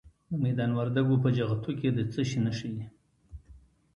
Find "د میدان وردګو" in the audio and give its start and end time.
0.29-1.15